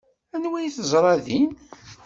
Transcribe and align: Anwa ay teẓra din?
Anwa 0.35 0.57
ay 0.59 0.71
teẓra 0.75 1.15
din? 1.25 1.49